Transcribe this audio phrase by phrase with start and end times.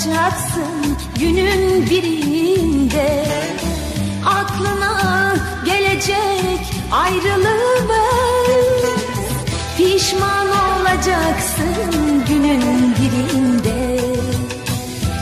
[0.00, 3.24] solacaksın günün birinde.
[4.26, 5.34] Aklına
[5.64, 6.60] gelecek
[6.92, 8.00] ayrılığımız.
[9.76, 14.00] Pişman olacaksın günün birinde.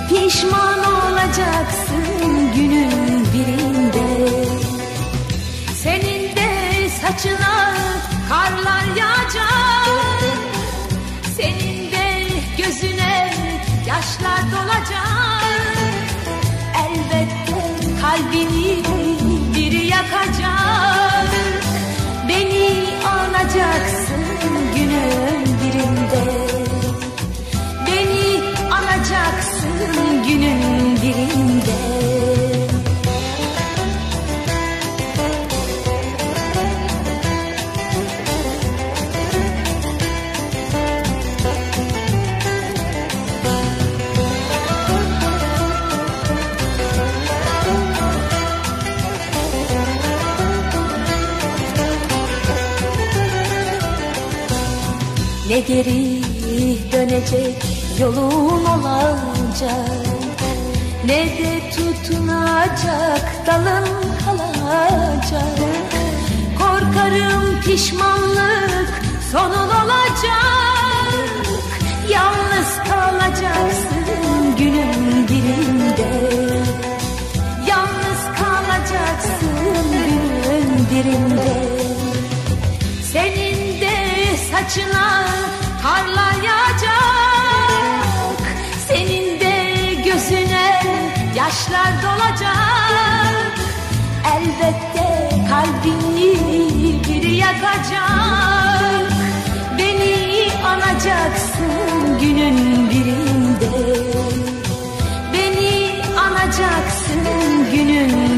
[0.08, 4.28] Pişman olacaksın günün birinde.
[5.82, 7.47] Senin de saçına
[31.08, 31.78] birinde
[55.48, 56.22] Ne geri
[56.92, 57.62] dönecek
[58.00, 60.07] yolun olacak
[61.08, 63.88] Ne de tutunacak dalın
[64.24, 65.58] kalacak.
[66.58, 69.02] Korkarım pişmanlık
[69.32, 71.12] sonun olacak.
[72.10, 76.10] Yalnız kalacaksın günün birinde.
[77.68, 81.62] Yalnız kalacaksın günün birinde.
[83.12, 83.96] Senin de
[84.50, 85.24] saçına
[85.82, 86.28] karlar
[91.48, 93.54] yaşlar dolacak.
[94.34, 95.08] Elbette
[95.50, 96.34] kalbini
[97.08, 99.12] biri yakacak.
[99.78, 103.70] Beni anacaksın günün birinde.
[105.32, 108.37] Beni anacaksın günün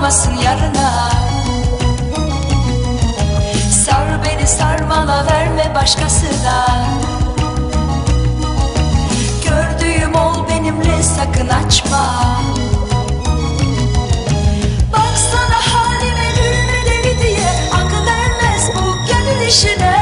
[0.00, 1.10] kalmasın yarına.
[3.70, 6.86] Sar beni sarmala verme başkasına.
[9.44, 12.24] Gördüğüm ol benimle sakın açma.
[14.92, 19.99] Baksana halime gülme deli diye Akıl ermez bu gönül işine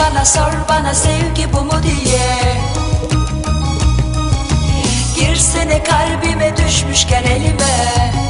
[0.00, 2.56] bana sor bana sevgi bu mu diye.
[5.16, 8.29] Girsene kalbime düşmüşken elime.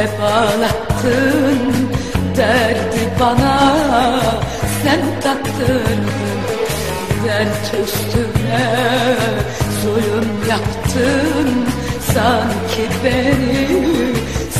[0.00, 1.58] hep ağlattın
[2.36, 3.72] Derdi bana.
[4.82, 6.04] Sen taktırdın
[7.24, 8.66] Dert üstüne
[9.82, 11.66] zulüm yaptın
[12.14, 13.68] Sanki beni.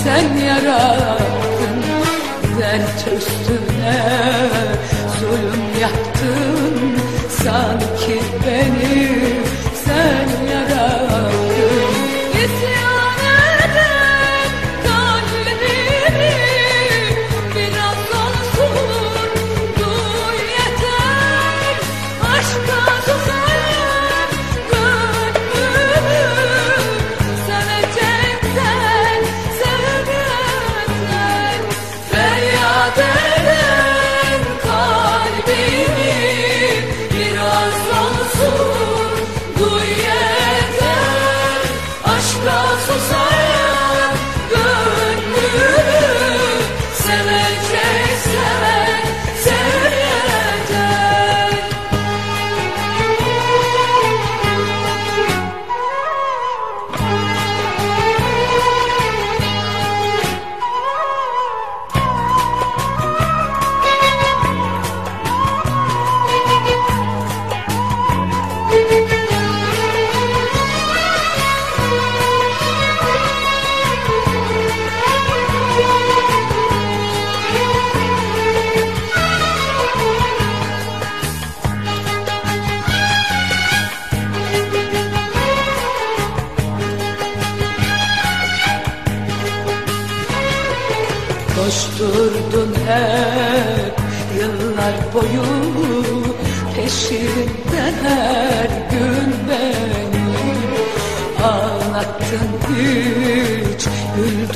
[0.05, 1.79] Sen yarattın
[2.61, 4.03] Dert üstüne
[5.21, 9.10] zulüm yaptın Sanki beni.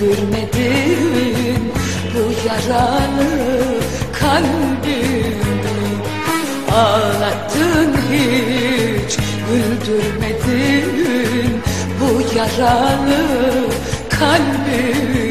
[0.05, 1.73] Görmedin
[2.15, 3.31] bu yaralı
[4.13, 5.35] kalbimi.
[6.75, 9.17] Ağlattın hiç
[9.49, 10.83] güldürmedin
[12.01, 13.23] bu yaralı
[14.11, 15.24] kalbimi.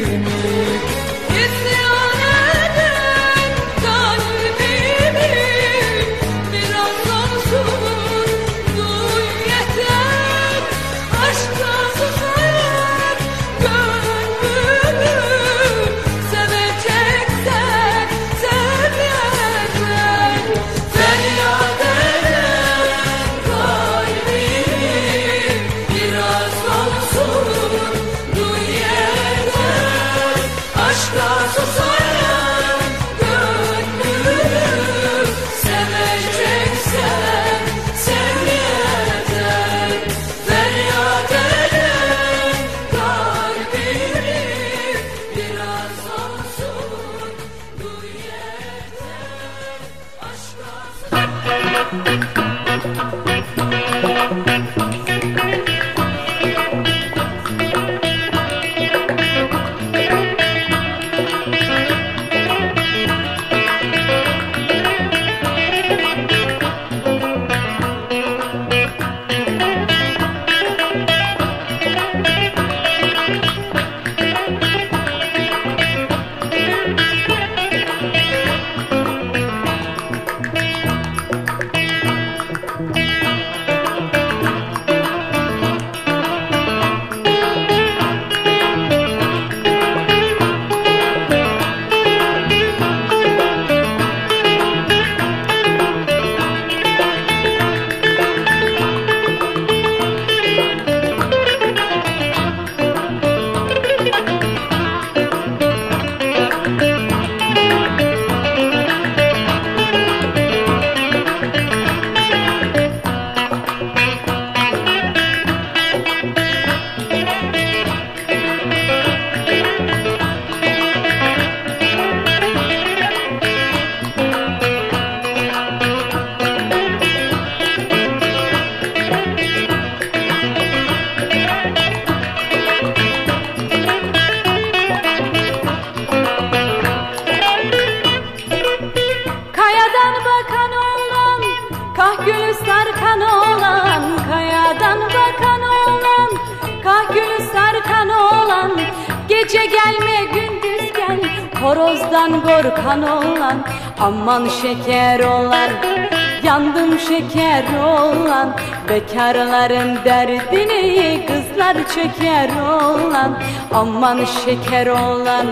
[157.14, 158.56] çeker olan
[158.88, 163.42] Bekarların derdini kızlar çeker olan
[163.74, 165.46] Aman şeker olan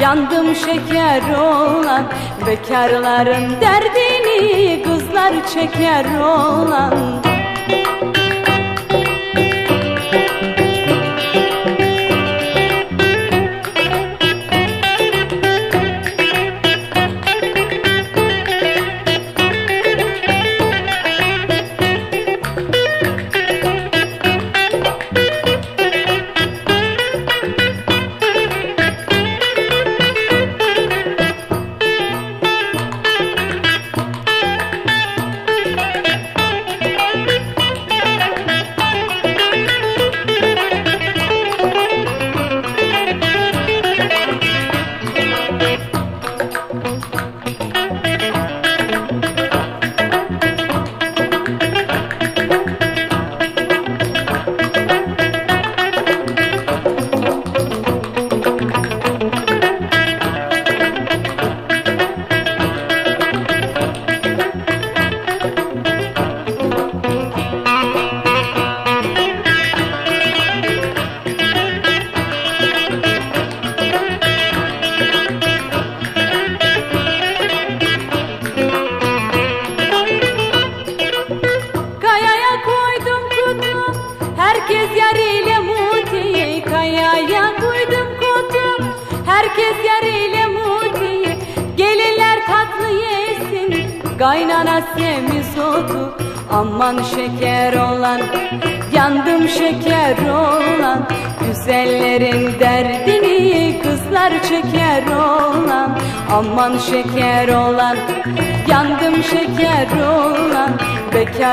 [0.00, 2.04] Yandım şeker olan
[2.46, 6.94] Bekarların derdini kızlar çeker olan.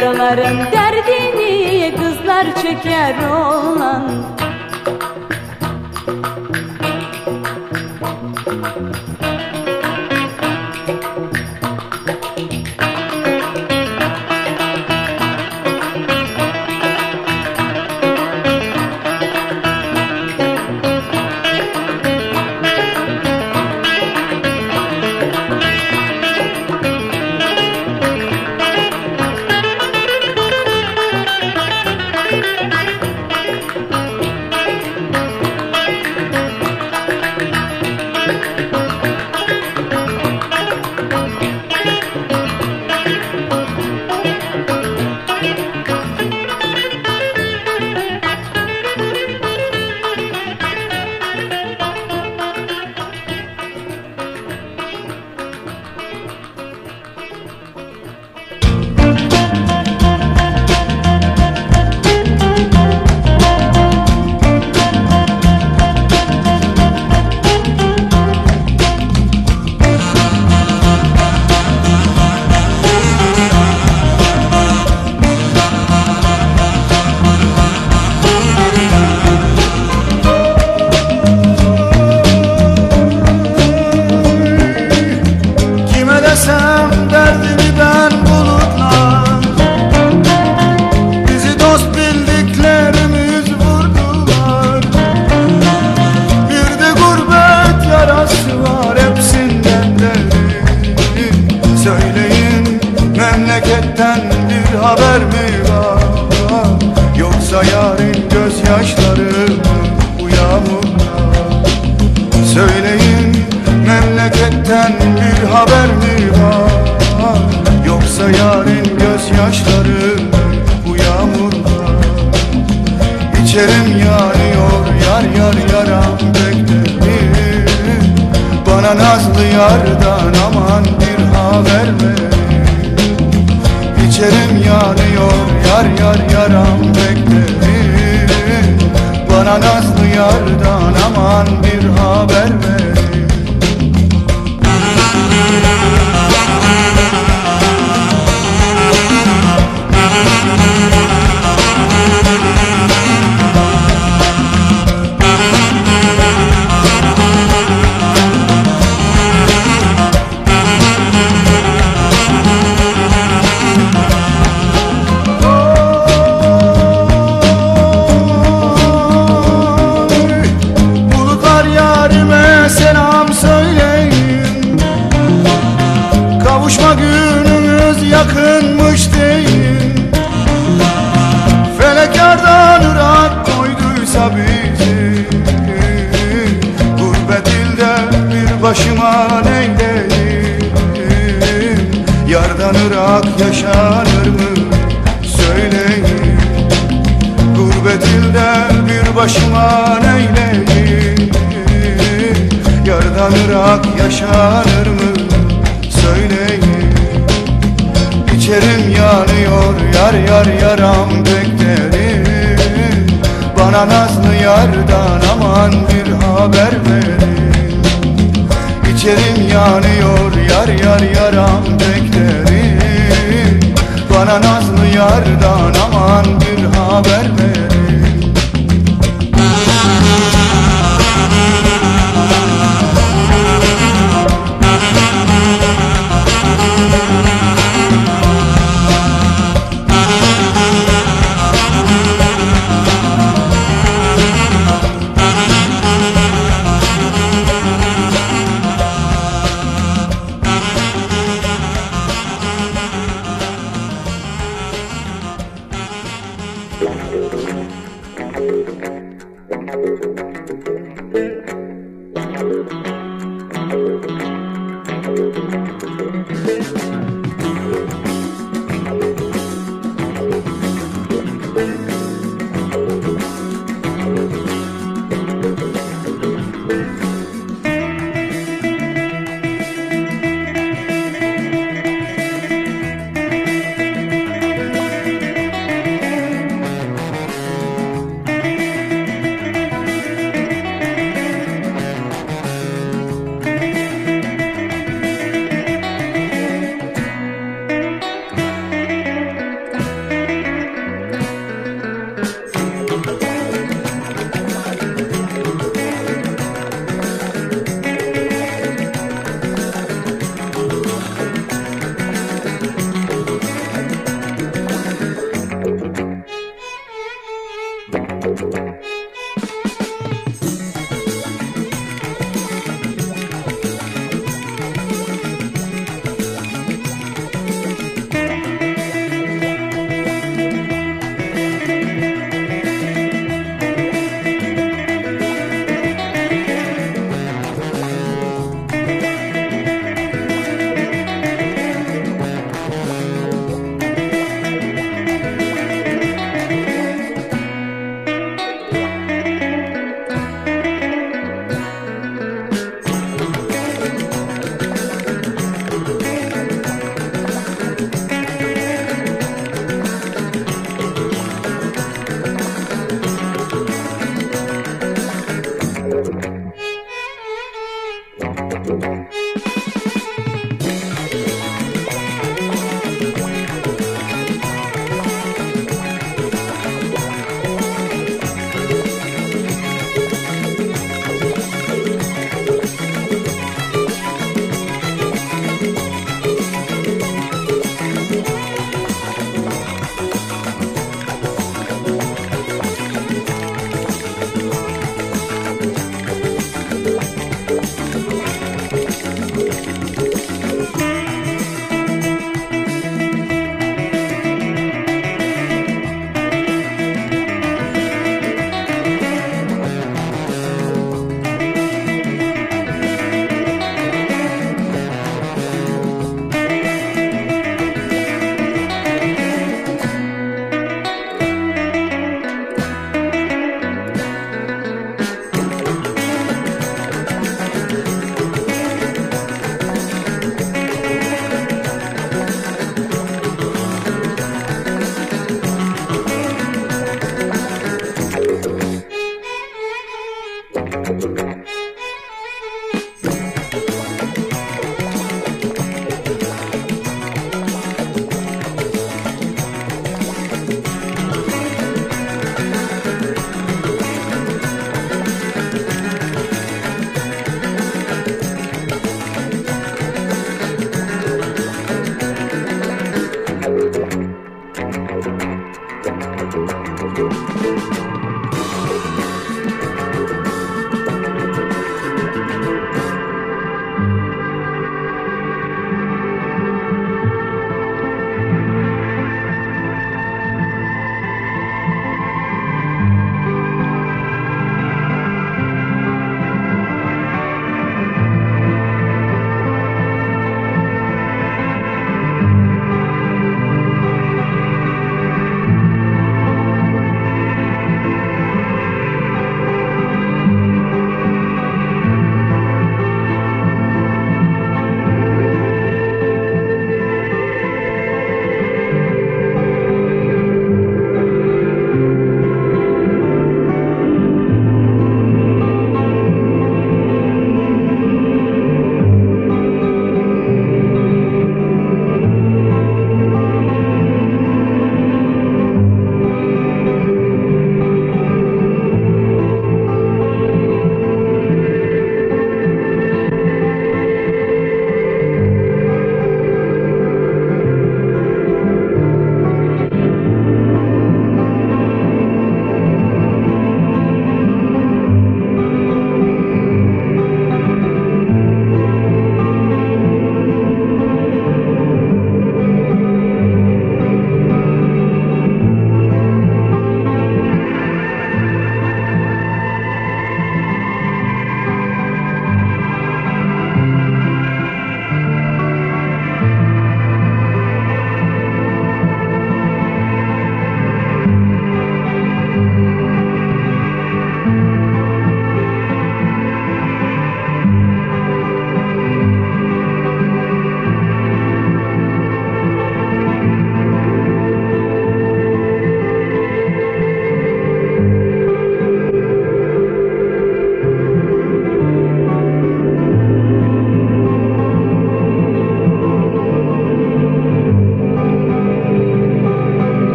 [0.00, 4.02] Yaraların derdini kızlar çeker oğlan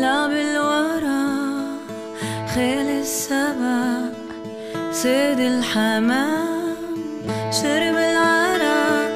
[0.00, 1.24] لعب بالورى
[2.54, 4.12] خيل السبق
[4.92, 6.74] صيد الحمام
[7.52, 9.10] شرب العرق.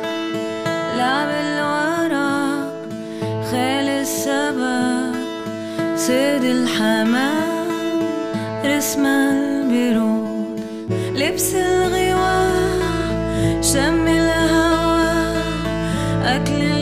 [0.96, 2.36] لعب بالورى
[3.50, 5.16] خيل السبق
[5.96, 7.54] صيد الحمام.
[8.64, 10.60] رسم البرود
[11.16, 12.82] لبس الغوار
[13.62, 15.12] شم الهوى
[16.24, 16.73] أكل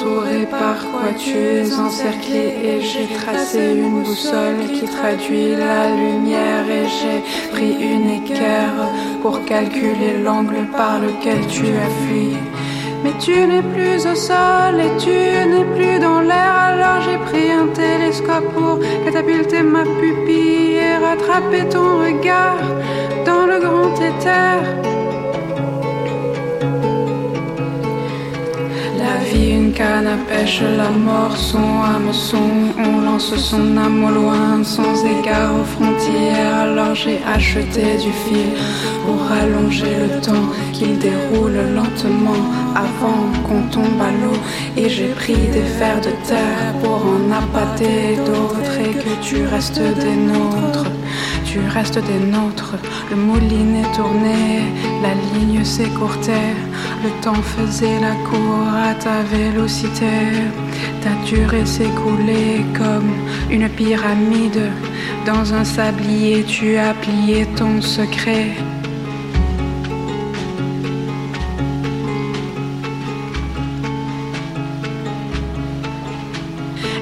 [0.00, 2.54] es entouré, par quoi tu es encerclé.
[2.64, 6.64] Et j'ai tracé une boussole qui traduit la lumière.
[6.68, 8.88] Et j'ai pris une équerre
[9.22, 12.36] pour calculer l'angle par lequel tu as fui.
[13.02, 16.54] Mais tu n'es plus au sol et tu n'es plus dans l'air.
[16.54, 22.60] Alors j'ai pris un télescope pour catapulter ma pupille et rattraper ton regard
[23.24, 24.99] dans le grand éther.
[29.80, 32.50] Canne à pêche, la mort, son hameçon.
[32.86, 36.54] On lance son âme au loin, sans égard aux frontières.
[36.64, 38.50] Alors j'ai acheté du fil
[39.04, 42.42] pour allonger le temps qu'il déroule lentement
[42.86, 44.38] avant qu'on tombe à l'eau.
[44.76, 49.86] Et j'ai pris des fers de terre pour en appâter d'autres et que tu restes
[50.04, 50.90] des nôtres.
[51.52, 52.76] Tu restes des nôtres,
[53.10, 54.62] le moulinet tournait,
[55.02, 56.54] la ligne s'écourtait,
[57.02, 60.06] le temps faisait la cour à ta vélocité.
[61.02, 63.10] Ta durée s'écoulait comme
[63.50, 64.70] une pyramide.
[65.26, 68.52] Dans un sablier, tu as plié ton secret.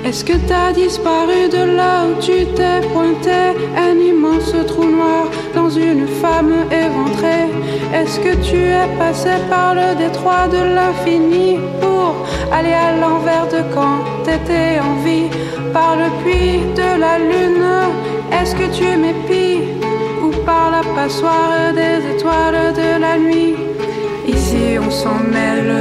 [0.08, 3.40] Est-ce que t'as disparu de là où tu t'es pointé?
[3.76, 5.24] Un immense trou noir
[5.54, 7.44] dans une femme éventrée.
[7.92, 13.60] Est-ce que tu es passé par le détroit de l'infini Pour aller à l'envers de
[13.74, 15.28] quand t'étais en vie?
[15.74, 17.68] Par le puits de la lune
[18.32, 19.60] Est-ce que tu m'épies?
[20.24, 23.56] Ou par la passoire des étoiles de la nuit?
[24.26, 25.74] Ici on s'en mêle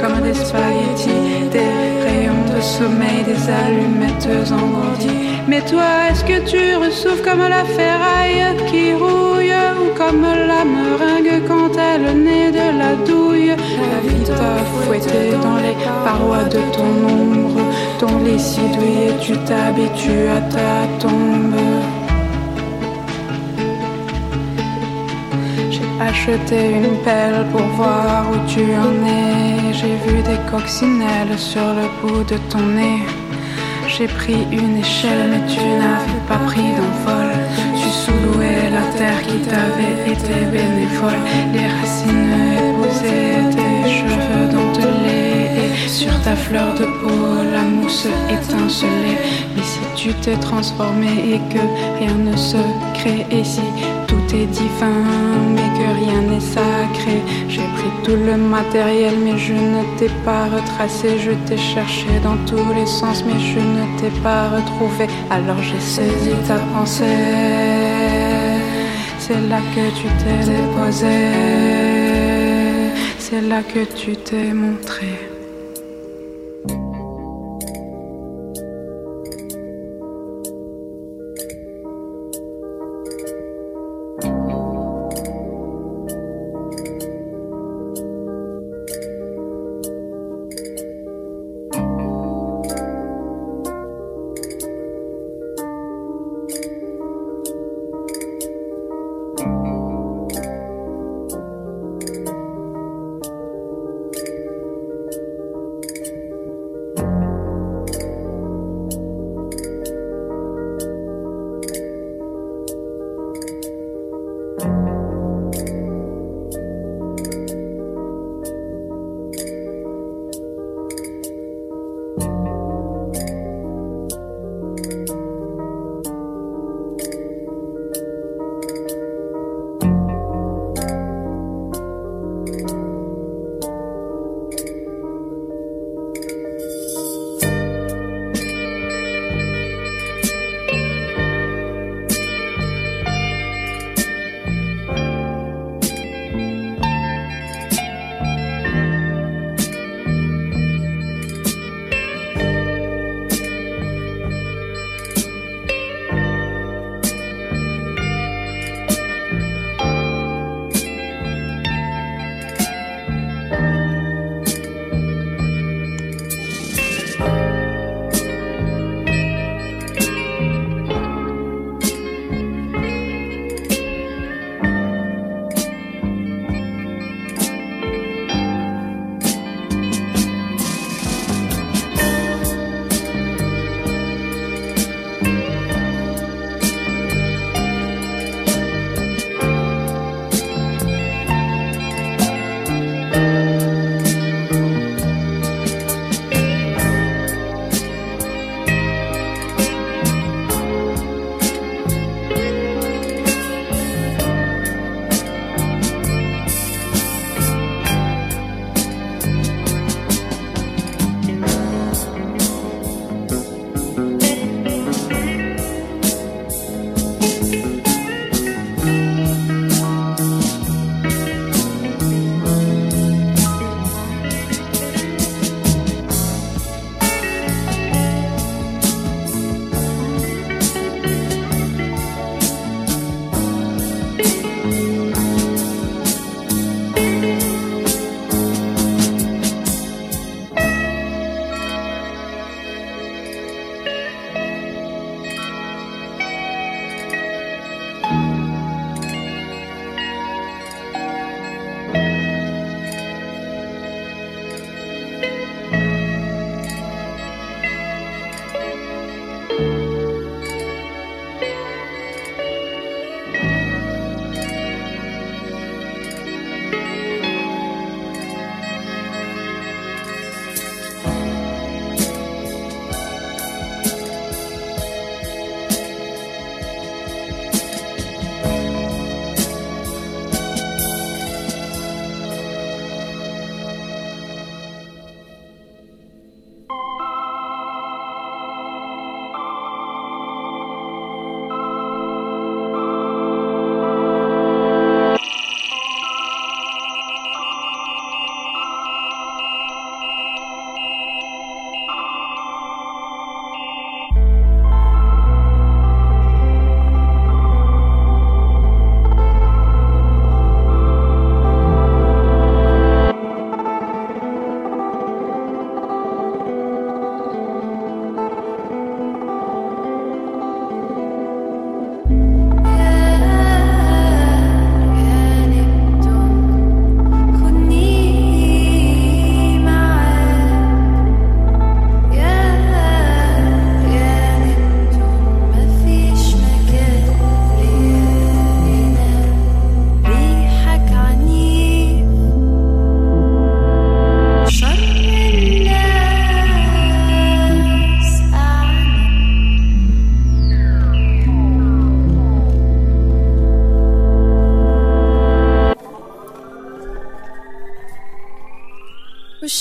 [0.00, 1.23] comme des spaghettis,
[2.64, 5.24] sommeil, des allumettes engourdies.
[5.46, 11.42] Mais toi, est-ce que tu ressouffles comme la ferraille qui rouille ou comme la meringue
[11.46, 13.54] quand elle naît de la douille?
[13.92, 17.60] La vie t'a fouetté dans les parois de ton ombre,
[18.00, 18.62] ton lit si
[19.20, 21.73] tu t'habitues à ta tombe.
[26.08, 29.72] Acheté une pelle pour voir où tu en es.
[29.72, 33.02] J'ai vu des coccinelles sur le bout de ton nez.
[33.88, 37.30] J'ai pris une échelle, mais tu n'avais pas pris d'envol.
[37.80, 41.22] Tu sous-louais la terre qui t'avait été bénévole.
[41.52, 45.48] Les racines épousaient tes cheveux dentelés.
[45.62, 49.20] Et sur ta fleur de peau, la mousse étincelait.
[49.54, 51.62] Mais si tu t'es transformé et que
[51.98, 52.58] rien ne se
[52.94, 53.68] crée ici,
[54.14, 55.02] tout est divin,
[55.54, 57.16] mais que rien n'est sacré.
[57.48, 61.18] J'ai pris tout le matériel, mais je ne t'ai pas retracé.
[61.18, 65.06] Je t'ai cherché dans tous les sens, mais je ne t'ai pas retrouvé.
[65.30, 67.04] Alors j'ai saisi ta pensée.
[69.18, 71.16] C'est là que tu t'es déposé.
[73.18, 75.33] C'est là que tu t'es montré.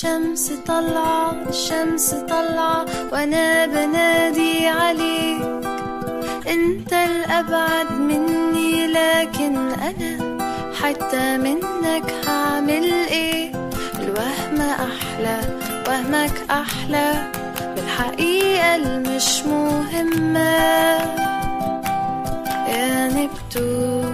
[0.04, 5.42] الشمس طلعة الشمس طلعة وأنا بنادي عليك.
[6.48, 10.38] أنت الأبعد مني لكن أنا
[10.82, 13.52] حتى منك هعمل إيه؟
[14.00, 15.40] الوهم أحلى
[15.88, 17.32] وهمك أحلى.
[17.76, 20.54] بالحقيقة المش مهمة.
[22.68, 24.13] يا نبتون.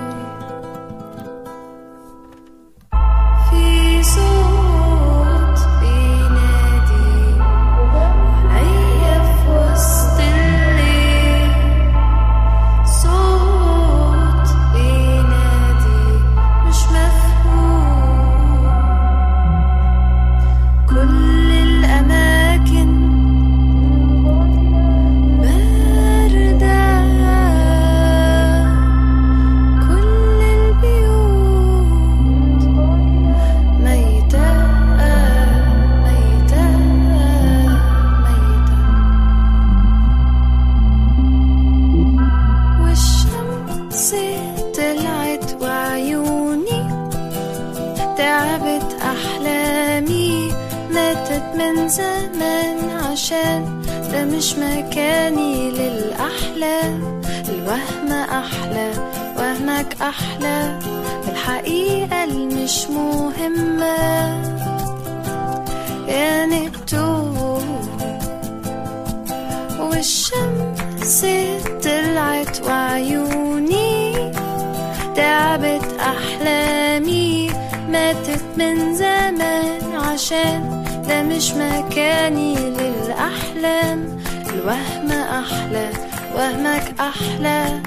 [81.40, 84.20] مش مكاني للأحلام.
[84.50, 85.90] الوهم أحلى
[86.36, 87.82] وهمك أحلى.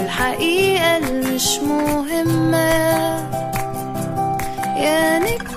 [0.00, 2.68] الحقيقة المش مهمة.
[4.76, 5.47] يا نبتون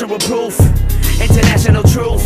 [0.00, 0.58] supernatural proof,
[1.20, 2.24] international truth.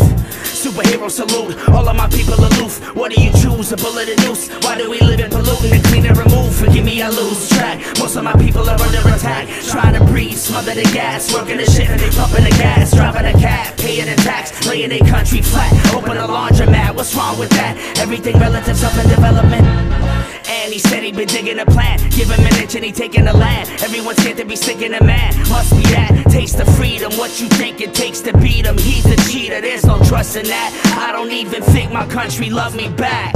[0.55, 2.95] Superhero salute, all of my people aloof.
[2.95, 3.71] What do you choose?
[3.73, 4.49] A bullet and noose?
[4.63, 6.55] Why do we live in polluting and clean and remove?
[6.55, 7.83] Forgive me, I lose track.
[7.99, 9.49] Most of my people are under attack.
[9.65, 13.33] Trying to breathe, smother the gas, working the shit, they pumping the gas, driving a
[13.33, 15.71] cab, paying the tax, laying their country flat.
[15.93, 17.75] Open a laundromat, what's wrong with that?
[17.99, 20.04] Everything relatives up in development.
[20.47, 21.97] And he said he been digging a plan.
[22.11, 23.69] Give him an inch and he taking the land.
[23.81, 25.37] Everyone's scared to be sticking a man.
[25.49, 26.25] Must be that.
[26.29, 27.11] Taste of freedom.
[27.13, 28.77] What you think it takes to beat him.
[28.77, 29.61] He's a cheater.
[29.61, 30.97] There's no trust in that.
[30.97, 33.33] I don't even think my country love me back.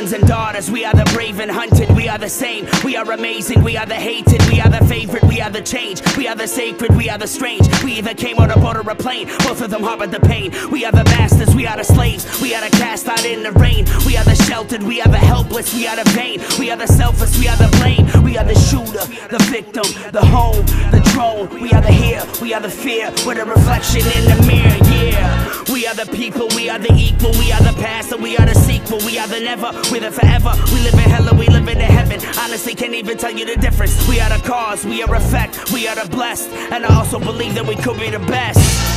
[0.00, 0.70] Sons and daughters.
[0.70, 1.90] We are the brave and hunted.
[1.94, 2.66] We are the same.
[2.84, 3.62] We are amazing.
[3.62, 4.40] We are the hated.
[4.48, 5.24] We are the favorite.
[5.24, 6.00] We are the change.
[6.16, 6.96] We are the sacred.
[6.96, 7.68] We are the strange.
[7.84, 9.26] We either came on a boat or a plane.
[9.40, 10.52] Both of them harbored the pain.
[10.70, 11.54] We are the masters.
[11.54, 12.24] We are the slaves.
[12.40, 13.84] We are the cast out in the rain.
[14.06, 14.82] We are the sheltered.
[14.82, 15.74] We are the helpless.
[15.74, 16.40] We are the vain.
[16.58, 17.38] We are the selfless.
[17.38, 18.24] We are the blame.
[18.24, 21.60] We are the shooter, the victim, the home, the drone.
[21.60, 22.24] We are the here.
[22.40, 23.12] We are the fear.
[23.26, 24.78] We're the reflection in the mirror.
[25.12, 25.50] Yeah.
[25.72, 26.48] We are the people.
[26.54, 27.32] We are the equal.
[27.38, 28.98] We are the past and we are the sequel.
[29.04, 29.70] We are the never.
[29.90, 30.52] We're the forever.
[30.72, 32.20] We live in hell and we live in heaven.
[32.38, 34.08] Honestly, can't even tell you the difference.
[34.08, 34.84] We are the cause.
[34.84, 35.72] We are effect.
[35.72, 36.48] We are the blessed.
[36.72, 38.20] And I also believe that we could be the.
[38.20, 38.89] Best.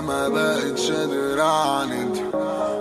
[0.00, 2.16] ما بقتش قادر أعاند.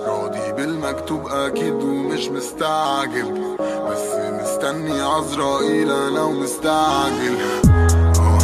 [0.07, 3.55] راضي بالمكتوب أكيد ومش مستعجب
[3.89, 4.07] بس
[4.41, 7.37] مستني عزرائيل أنا ومستعجل.
[8.19, 8.39] آه،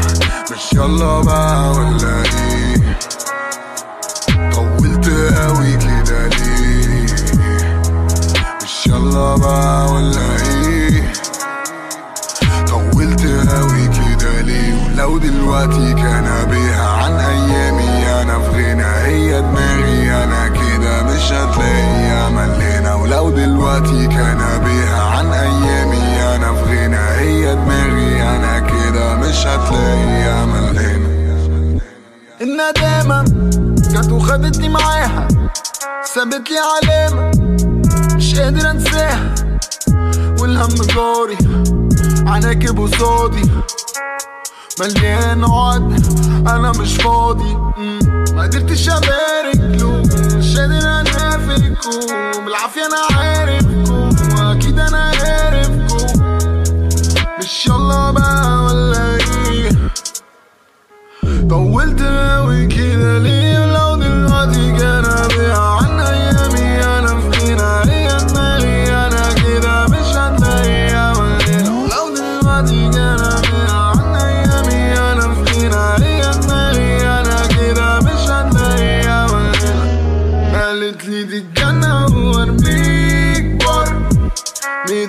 [0.52, 2.98] مش يلا بقى ولا إيه؟
[4.53, 7.06] طولت قوي كده ليه؟
[8.64, 10.35] مش يلا بقى ولا
[10.68, 11.14] إيه؟
[12.68, 13.22] طولت
[13.52, 16.88] قوي كده ليه؟ ولو دلوقتي كان بيها
[19.42, 26.36] دماغي أنا كده مش هتلاقيها ملينا ولو دلوقتي كان بيها عن أيامي.
[26.36, 31.12] أنا في غنى هي دماغي أنا كده مش هتلاقيها ملينا
[32.42, 33.24] الندامة
[33.92, 35.28] جت وخدتني معاها
[36.16, 37.32] سابت لي علامة
[38.16, 39.36] مش قادر أنساها.
[40.40, 41.38] والهم جاري
[42.28, 43.52] عناكب قصادي
[44.80, 46.03] مليان عقد
[46.48, 47.53] أنا مش فاضي.
[48.34, 50.02] ما قدرتش أبارك له.
[50.38, 54.10] مش قادر انافقكم بالعافية أنا عارفكم.
[54.45, 56.22] واكيد أنا عارفكم.
[57.39, 59.18] مش يلا بقى ولا
[59.49, 59.72] إيه؟
[61.49, 65.91] طولت قوي كده ليه لو دلوقتي كان بيها؟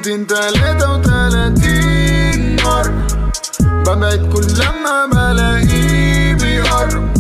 [0.03, 3.07] 200 33 مرة
[3.63, 7.13] ببعد كل ما بلاقيه بيقرب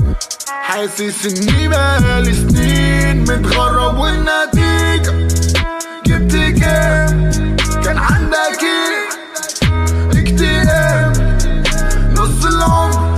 [0.62, 5.28] حاسس إني بقالي سنين متغرب والنتيجة
[6.06, 7.30] جبت كام؟
[7.84, 9.08] كان عندك إيه؟
[10.20, 11.12] اكتئاب.
[12.18, 13.12] نص العمر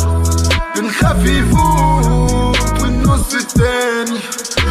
[0.76, 4.18] بنخاف يفوت والنص التاني.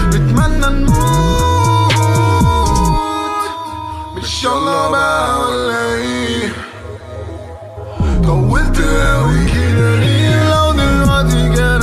[0.09, 1.42] بتمنى نموت.
[4.43, 6.49] مش يلا بقى ولا إيه؟
[8.23, 11.81] طولت قوي كده ليه؟ لو دلوقتي كان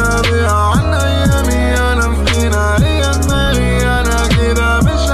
[0.48, 5.10] عن أيامي أنا في غنى هي دماغي أنا كده مش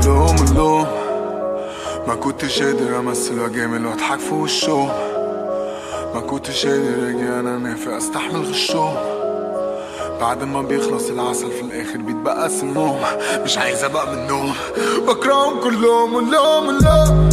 [0.00, 0.86] اللوم اللوم
[2.08, 4.90] ما كنتش قادر أمثل واجامل وأضحك في وشهم.
[6.14, 8.94] ما كنتش قادر أجي أنا نافق أستحمل غشهم.
[10.20, 13.00] بعد ما بيخلص العسل في الآخر بيتبقى سمهم
[13.44, 14.52] مش عايز أبقى منهم.
[15.08, 17.28] بكرههم كلهم ولهم ولهم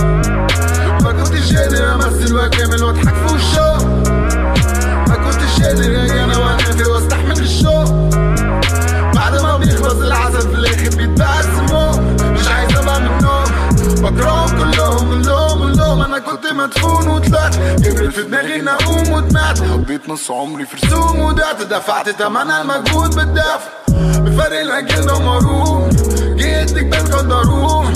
[1.03, 4.03] ما كنتش قادر امثل واكمل واضحك في وشهم.
[5.09, 7.85] ما كنتش قادر أجي أنا وانافق وأستحمل الشوق
[9.15, 13.43] بعد ما بيخلص العسل في الآخر بيتبقى سمهم مش عايز أبقى منهم.
[14.01, 15.60] بكرههم كلهم كلهم
[15.91, 20.87] كلهم أنا كنت مدفون وطلعت كبرت في دماغي اني اقوم واتمعت قضيت نص عمري في
[20.87, 21.61] رسوم ودعت.
[21.61, 23.69] دفعت تمن المجهود بالدفع.
[24.19, 25.89] بفرق الاجيال دمروه
[26.35, 27.89] جيت بس قدروه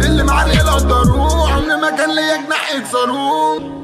[0.00, 3.78] اللي معلي يقدروه عمري ما كان ليا جناح يكسروه.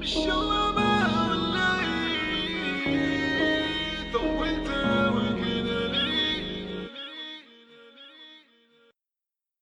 [0.00, 0.16] مش